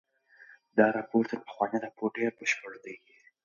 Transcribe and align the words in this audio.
دا 0.77 0.85
راپور 0.97 1.23
تر 1.31 1.39
پخواني 1.47 1.77
راپور 1.85 2.09
ډېر 2.17 2.31
بشپړ 2.39 2.73
دی. 2.85 2.95